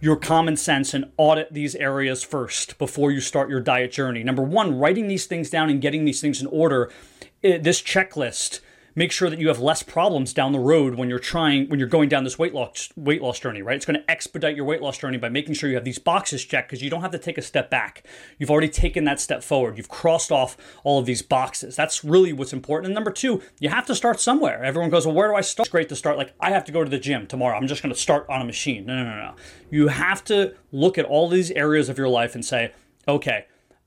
your 0.00 0.16
common 0.16 0.56
sense 0.56 0.94
and 0.94 1.10
audit 1.16 1.52
these 1.52 1.74
areas 1.74 2.22
first 2.22 2.78
before 2.78 3.10
you 3.10 3.20
start 3.20 3.48
your 3.48 3.60
diet 3.60 3.90
journey. 3.90 4.22
Number 4.22 4.42
one, 4.42 4.78
writing 4.78 5.08
these 5.08 5.26
things 5.26 5.50
down 5.50 5.70
and 5.70 5.80
getting 5.80 6.04
these 6.04 6.20
things 6.20 6.40
in 6.40 6.46
order. 6.48 6.90
Eh, 7.42 7.58
this 7.58 7.80
checklist 7.82 8.60
make 8.94 9.12
sure 9.12 9.28
that 9.28 9.38
you 9.38 9.48
have 9.48 9.58
less 9.58 9.82
problems 9.82 10.32
down 10.32 10.52
the 10.52 10.58
road 10.58 10.94
when 10.94 11.08
you're 11.08 11.18
trying 11.18 11.68
when 11.68 11.78
you're 11.78 11.88
going 11.88 12.08
down 12.08 12.24
this 12.24 12.38
weight 12.38 12.54
loss 12.54 12.90
weight 12.96 13.22
loss 13.22 13.40
journey, 13.40 13.62
right? 13.62 13.76
It's 13.76 13.86
going 13.86 14.00
to 14.00 14.10
expedite 14.10 14.56
your 14.56 14.64
weight 14.64 14.82
loss 14.82 14.98
journey 14.98 15.18
by 15.18 15.28
making 15.28 15.54
sure 15.54 15.68
you 15.68 15.76
have 15.76 15.84
these 15.84 15.98
boxes 15.98 16.44
checked 16.44 16.68
because 16.68 16.82
you 16.82 16.90
don't 16.90 17.02
have 17.02 17.10
to 17.12 17.18
take 17.18 17.38
a 17.38 17.42
step 17.42 17.70
back. 17.70 18.06
You've 18.38 18.50
already 18.50 18.68
taken 18.68 19.04
that 19.04 19.20
step 19.20 19.42
forward. 19.42 19.76
You've 19.76 19.88
crossed 19.88 20.30
off 20.30 20.56
all 20.84 20.98
of 20.98 21.06
these 21.06 21.22
boxes. 21.22 21.76
That's 21.76 22.04
really 22.04 22.32
what's 22.32 22.52
important. 22.52 22.86
And 22.86 22.94
number 22.94 23.10
2, 23.10 23.42
you 23.60 23.68
have 23.68 23.86
to 23.86 23.94
start 23.94 24.20
somewhere. 24.20 24.62
Everyone 24.62 24.90
goes, 24.90 25.06
"Well, 25.06 25.14
where 25.14 25.28
do 25.28 25.34
I 25.34 25.40
start?" 25.40 25.66
It's 25.66 25.72
great 25.72 25.88
to 25.88 25.96
start 25.96 26.16
like 26.18 26.32
I 26.40 26.50
have 26.50 26.64
to 26.64 26.72
go 26.72 26.84
to 26.84 26.90
the 26.90 26.98
gym 26.98 27.26
tomorrow. 27.26 27.56
I'm 27.56 27.66
just 27.66 27.82
going 27.82 27.94
to 27.94 28.00
start 28.00 28.26
on 28.28 28.40
a 28.40 28.44
machine. 28.44 28.86
No, 28.86 28.96
no, 28.96 29.04
no, 29.04 29.16
no. 29.16 29.34
You 29.70 29.88
have 29.88 30.24
to 30.24 30.54
look 30.72 30.98
at 30.98 31.04
all 31.04 31.28
these 31.28 31.50
areas 31.52 31.88
of 31.88 31.98
your 31.98 32.08
life 32.08 32.34
and 32.34 32.44
say, 32.44 32.72
"Okay, 33.08 33.46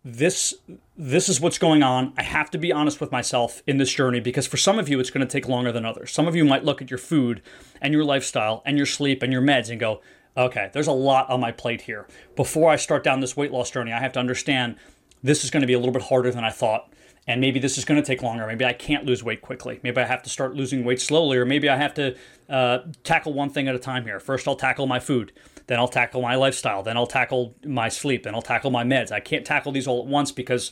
this 0.10 0.54
this 0.96 1.28
is 1.28 1.42
what's 1.42 1.58
going 1.58 1.84
on. 1.84 2.14
I 2.18 2.24
have 2.24 2.50
to 2.52 2.58
be 2.58 2.72
honest 2.72 3.02
with 3.02 3.12
myself 3.12 3.62
in 3.68 3.78
this 3.78 3.92
journey 3.92 4.22
because 4.22 4.48
for 4.48 4.56
some 4.56 4.80
of 4.80 4.88
you 4.88 5.02
it's 5.02 5.10
going 5.10 5.26
to 5.26 5.32
take 5.32 5.50
longer 5.50 5.72
than 5.72 5.86
others. 5.86 6.12
Some 6.12 6.28
of 6.28 6.36
you 6.36 6.46
might 6.46 6.64
look 6.64 6.82
at 6.82 6.90
your 6.90 6.98
food 6.98 7.42
and 7.82 7.94
your 7.94 8.06
lifestyle 8.06 8.64
and 8.66 8.78
your 8.78 8.86
sleep 8.86 9.22
and 9.22 9.34
your 9.34 9.42
meds 9.42 9.70
and 9.70 9.82
go, 9.82 10.02
"Okay, 10.38 10.70
there's 10.72 10.88
a 10.88 10.94
lot 10.94 11.30
on 11.30 11.42
my 11.42 11.52
plate 11.52 11.82
here. 11.82 12.08
Before 12.38 12.72
I 12.72 12.78
start 12.78 13.04
down 13.04 13.20
this 13.20 13.36
weight 13.36 13.52
loss 13.52 13.70
journey, 13.70 13.92
I 13.92 14.00
have 14.00 14.14
to 14.14 14.20
understand 14.20 14.78
this 15.22 15.44
is 15.44 15.50
going 15.50 15.62
to 15.62 15.68
be 15.68 15.74
a 15.74 15.80
little 15.80 15.94
bit 15.94 16.04
harder 16.04 16.32
than 16.32 16.46
I 16.46 16.52
thought." 16.52 16.90
And 17.30 17.42
maybe 17.42 17.60
this 17.60 17.78
is 17.78 17.84
going 17.84 18.02
to 18.02 18.08
take 18.08 18.22
longer. 18.22 18.48
Maybe 18.48 18.64
I 18.64 18.72
can't 18.72 19.06
lose 19.06 19.22
weight 19.22 19.42
quickly. 19.42 19.82
Maybe 19.84 20.00
I 20.00 20.06
have 20.06 20.24
to 20.24 20.30
start 20.30 20.56
losing 20.56 20.86
weight 20.86 21.02
slowly, 21.02 21.38
or 21.38 21.44
maybe 21.44 21.68
I 21.68 21.76
have 21.76 21.94
to 21.96 22.16
uh, 22.50 22.80
tackle 23.04 23.34
one 23.34 23.50
thing 23.50 23.68
at 23.68 23.76
a 23.76 23.80
time 23.80 24.06
here. 24.06 24.22
First, 24.22 24.48
I'll 24.48 24.56
tackle 24.56 24.88
my 24.88 25.02
food 25.02 25.34
then 25.68 25.80
I'll 25.80 25.88
tackle 25.88 26.22
my 26.22 26.36
lifestyle, 26.36 26.84
then 26.84 26.98
I'll 26.98 27.08
tackle 27.08 27.56
my 27.66 27.90
sleep, 27.90 28.24
then 28.24 28.34
I'll 28.34 28.42
tackle 28.42 28.72
my 28.72 28.84
meds. 28.84 29.12
I 29.12 29.20
can't 29.20 29.46
tackle 29.46 29.72
these 29.72 29.88
all 29.88 30.02
at 30.02 30.08
once 30.08 30.32
because 30.32 30.72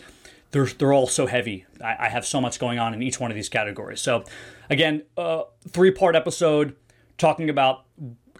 they're, 0.51 0.65
they're 0.65 0.93
all 0.93 1.07
so 1.07 1.27
heavy. 1.27 1.65
I, 1.83 1.95
I 1.99 2.09
have 2.09 2.25
so 2.25 2.39
much 2.41 2.59
going 2.59 2.79
on 2.79 2.93
in 2.93 3.03
each 3.03 3.19
one 3.19 3.29
of 3.29 3.35
these 3.35 3.49
categories. 3.49 4.01
So, 4.01 4.23
again, 4.69 5.03
uh, 5.17 5.43
three 5.69 5.91
part 5.91 6.15
episode 6.15 6.75
talking 7.17 7.49
about 7.49 7.85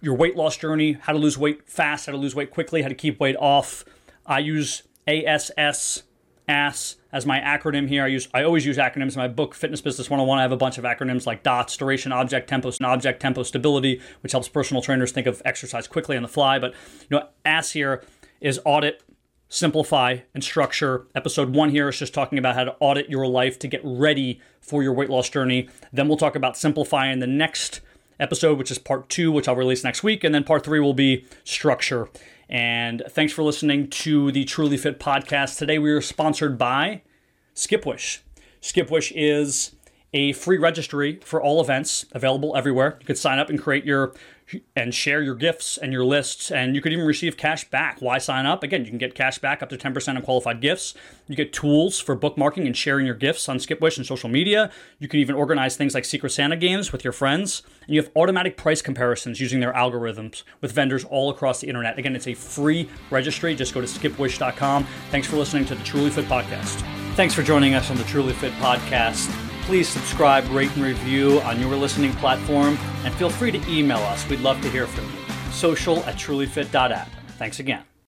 your 0.02 0.16
weight 0.16 0.36
loss 0.36 0.58
journey, 0.58 0.94
how 0.94 1.14
to 1.14 1.20
lose 1.20 1.38
weight 1.38 1.70
fast, 1.70 2.06
how 2.06 2.12
to 2.12 2.18
lose 2.18 2.36
weight 2.36 2.52
quickly, 2.52 2.82
how 2.82 2.90
to 2.90 2.96
keep 2.96 3.20
weight 3.20 3.36
off. 3.38 3.84
I 4.26 4.40
use 4.40 4.84
ASS 5.08 6.04
ASS 6.48 6.96
as 7.16 7.26
my 7.26 7.40
acronym 7.40 7.88
here. 7.88 8.04
I 8.04 8.08
use 8.08 8.28
I 8.34 8.44
always 8.44 8.66
use 8.66 8.78
acronyms 8.78 9.14
in 9.14 9.20
my 9.20 9.30
book 9.30 9.56
Fitness 9.56 9.80
Business 9.80 10.10
101. 10.10 10.38
I 10.38 10.42
have 10.42 10.52
a 10.52 10.58
bunch 10.58 10.78
of 10.78 10.84
acronyms 10.84 11.26
like 11.26 11.44
DOTS, 11.44 11.78
duration, 11.78 12.12
object, 12.12 12.50
tempo, 12.50 12.68
and 12.68 12.86
object, 12.86 13.22
tempo, 13.22 13.42
stability, 13.44 14.02
which 14.20 14.34
helps 14.34 14.50
personal 14.50 14.84
trainers 14.84 15.14
think 15.14 15.26
of 15.26 15.42
exercise 15.46 15.88
quickly 15.88 16.18
on 16.18 16.24
the 16.24 16.28
fly. 16.30 16.60
But 16.60 16.74
you 17.10 17.18
know, 17.18 17.30
ASS 17.46 17.72
here 17.72 18.04
is 18.42 18.60
audit, 18.66 19.02
simplify, 19.48 20.18
and 20.34 20.44
structure. 20.44 21.08
Episode 21.16 21.56
one 21.56 21.70
here 21.70 21.88
is 21.88 21.98
just 21.98 22.14
talking 22.14 22.38
about 22.38 22.56
how 22.56 22.66
to 22.66 22.76
audit 22.82 23.10
your 23.10 23.26
life 23.26 23.58
to 23.60 23.68
get 23.70 23.80
ready 23.86 24.42
for 24.60 24.84
your 24.84 24.92
weight 24.92 25.10
loss 25.10 25.30
journey. 25.30 25.70
Then 25.94 26.10
we'll 26.10 26.18
talk 26.18 26.36
about 26.36 26.58
simplifying 26.58 27.20
the 27.20 27.28
next 27.28 27.80
episode, 28.20 28.58
which 28.58 28.72
is 28.72 28.78
part 28.78 29.08
two, 29.08 29.32
which 29.32 29.48
I'll 29.48 29.56
release 29.56 29.86
next 29.86 30.04
week. 30.04 30.26
And 30.26 30.36
then 30.36 30.44
part 30.44 30.66
three 30.66 30.82
will 30.82 30.94
be 30.94 31.26
structure. 31.46 32.10
And 32.50 33.04
thanks 33.10 33.34
for 33.34 33.42
listening 33.44 33.90
to 33.90 34.32
the 34.32 34.44
Truly 34.46 34.78
Fit 34.78 35.00
podcast. 35.00 35.58
Today 35.58 35.80
we 35.80 35.92
are 35.92 36.02
sponsored 36.02 36.58
by 36.58 37.02
Skipwish. 37.56 38.20
Skipwish 38.62 39.12
is 39.16 39.76
a 40.14 40.32
free 40.34 40.58
registry 40.58 41.20
for 41.24 41.42
all 41.42 41.62
events 41.62 42.06
available 42.14 42.56
everywhere. 42.56 42.98
You 43.00 43.06
could 43.06 43.18
sign 43.18 43.38
up 43.38 43.50
and 43.50 43.62
create 43.62 43.86
your 43.86 44.14
and 44.76 44.94
share 44.94 45.24
your 45.24 45.36
gifts 45.36 45.78
and 45.78 45.92
your 45.92 46.06
lists, 46.06 46.52
and 46.52 46.76
you 46.76 46.82
could 46.82 46.94
even 46.94 47.06
receive 47.06 47.36
cash 47.36 47.68
back. 47.70 48.00
Why 48.00 48.20
sign 48.20 48.46
up? 48.46 48.64
Again, 48.64 48.86
you 48.86 48.90
can 48.90 49.00
get 49.00 49.16
cash 49.16 49.40
back 49.40 49.64
up 49.64 49.70
to 49.70 49.78
10% 49.78 50.16
on 50.16 50.22
qualified 50.22 50.62
gifts. 50.62 50.94
You 51.28 51.36
get 51.36 51.52
tools 51.52 52.00
for 52.00 52.16
bookmarking 52.16 52.66
and 52.66 52.78
sharing 52.78 53.06
your 53.06 53.16
gifts 53.16 53.50
on 53.50 53.58
Skipwish 53.58 53.98
and 53.98 54.06
social 54.06 54.30
media. 54.30 54.72
You 55.00 55.08
can 55.08 55.20
even 55.20 55.36
organize 55.36 55.76
things 55.76 55.96
like 55.96 56.06
Secret 56.06 56.32
Santa 56.32 56.58
games 56.58 56.92
with 56.92 57.04
your 57.04 57.14
friends. 57.14 57.64
And 57.88 57.96
you 57.96 58.02
have 58.02 58.12
automatic 58.16 58.56
price 58.56 58.82
comparisons 58.82 59.42
using 59.42 59.60
their 59.60 59.74
algorithms 59.74 60.44
with 60.62 60.72
vendors 60.72 61.04
all 61.04 61.30
across 61.32 61.62
the 61.62 61.68
internet. 61.68 61.98
Again, 61.98 62.16
it's 62.16 62.28
a 62.28 62.36
free 62.36 62.88
registry. 63.10 63.56
Just 63.56 63.74
go 63.74 63.82
to 63.82 63.88
skipwish.com. 63.88 64.86
Thanks 65.10 65.28
for 65.28 65.38
listening 65.38 65.66
to 65.66 65.76
the 65.76 65.84
Truly 65.84 66.12
Fit 66.12 66.26
Podcast. 66.26 67.05
Thanks 67.16 67.34
for 67.34 67.44
joining 67.44 67.74
us 67.74 67.90
on 67.90 67.98
the 67.98 68.04
Truly 68.04 68.34
Fit 68.34 68.54
Podcast 68.54 69.32
please 69.66 69.90
subscribe, 69.90 70.48
rate, 70.50 70.72
and 70.76 70.84
review 70.84 71.42
on 71.42 71.60
your 71.60 71.76
listening 71.76 72.14
platform, 72.14 72.78
and 73.04 73.14
feel 73.16 73.30
free 73.30 73.52
to 73.52 73.70
email 73.70 73.98
us. 73.98 74.28
We'd 74.30 74.40
love 74.42 74.62
to 74.62 74.70
hear 74.70 74.88
from 74.88 75.06
you. 75.06 75.52
Social 75.52 75.98
at 76.06 76.16
trulyfit.app. 76.16 77.10
Thanks 77.38 77.60
again. 77.60 77.84